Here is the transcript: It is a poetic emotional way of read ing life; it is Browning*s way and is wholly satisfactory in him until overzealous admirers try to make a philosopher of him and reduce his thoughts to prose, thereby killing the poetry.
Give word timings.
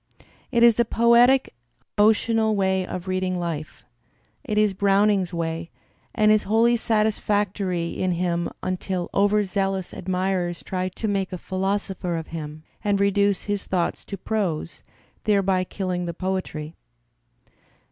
It 0.51 0.63
is 0.63 0.79
a 0.79 0.83
poetic 0.83 1.53
emotional 1.95 2.55
way 2.55 2.87
of 2.87 3.07
read 3.07 3.21
ing 3.23 3.37
life; 3.37 3.83
it 4.43 4.57
is 4.57 4.73
Browning*s 4.73 5.31
way 5.31 5.69
and 6.15 6.31
is 6.31 6.41
wholly 6.49 6.75
satisfactory 6.75 7.89
in 7.89 8.13
him 8.13 8.49
until 8.63 9.11
overzealous 9.13 9.93
admirers 9.93 10.63
try 10.63 10.89
to 10.89 11.07
make 11.07 11.31
a 11.31 11.37
philosopher 11.37 12.17
of 12.17 12.29
him 12.29 12.63
and 12.83 12.99
reduce 12.99 13.43
his 13.43 13.67
thoughts 13.67 14.03
to 14.05 14.17
prose, 14.17 14.81
thereby 15.25 15.63
killing 15.63 16.05
the 16.07 16.15
poetry. 16.15 16.73